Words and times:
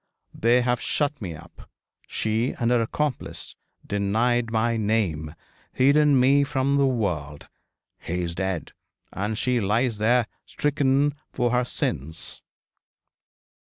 They 0.33 0.63
have 0.63 0.81
shut 0.81 1.21
me 1.21 1.35
up 1.35 1.69
she 2.07 2.53
and 2.57 2.71
her 2.71 2.81
accomplice 2.81 3.55
denied 3.85 4.49
my 4.49 4.75
name 4.75 5.35
hidden 5.73 6.19
me 6.19 6.43
from 6.43 6.77
the 6.77 6.87
world. 6.87 7.47
He 7.99 8.21
is 8.23 8.33
dead, 8.33 8.71
and 9.13 9.37
she 9.37 9.59
lies 9.61 9.99
there 9.99 10.25
stricken 10.47 11.13
for 11.31 11.51
her 11.51 11.65
sins.' 11.65 12.41